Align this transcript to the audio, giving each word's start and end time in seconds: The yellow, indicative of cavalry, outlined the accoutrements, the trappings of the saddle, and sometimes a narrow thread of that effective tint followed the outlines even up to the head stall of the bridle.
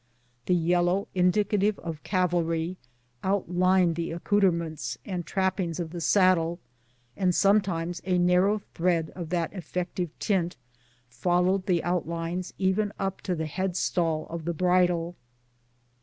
The 0.47 0.55
yellow, 0.55 1.07
indicative 1.13 1.77
of 1.77 2.01
cavalry, 2.01 2.77
outlined 3.23 3.95
the 3.95 4.11
accoutrements, 4.13 4.97
the 5.05 5.21
trappings 5.21 5.79
of 5.79 5.91
the 5.91 6.01
saddle, 6.01 6.59
and 7.15 7.35
sometimes 7.35 8.01
a 8.03 8.17
narrow 8.17 8.63
thread 8.73 9.11
of 9.11 9.29
that 9.29 9.53
effective 9.53 10.09
tint 10.17 10.57
followed 11.07 11.67
the 11.67 11.83
outlines 11.83 12.51
even 12.57 12.91
up 12.97 13.21
to 13.21 13.35
the 13.35 13.45
head 13.45 13.75
stall 13.77 14.25
of 14.31 14.45
the 14.45 14.55
bridle. 14.55 15.15